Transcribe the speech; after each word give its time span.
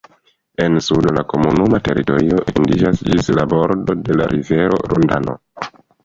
En 0.63 0.79
sudo 0.85 1.11
la 1.17 1.23
komunuma 1.33 1.79
teritorio 1.87 2.39
etendiĝas 2.51 3.03
ĝis 3.09 3.29
la 3.39 3.45
bordo 3.51 3.97
de 4.07 4.17
la 4.23 4.27
rivero 4.33 4.81
Rodano. 4.95 5.37